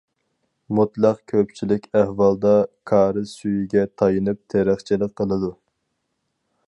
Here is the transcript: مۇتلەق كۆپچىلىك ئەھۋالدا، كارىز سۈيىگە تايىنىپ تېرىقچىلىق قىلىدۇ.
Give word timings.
مۇتلەق 0.77 1.19
كۆپچىلىك 1.31 1.85
ئەھۋالدا، 1.99 2.53
كارىز 2.93 3.35
سۈيىگە 3.43 3.85
تايىنىپ 4.03 4.43
تېرىقچىلىق 4.55 5.15
قىلىدۇ. 5.23 5.53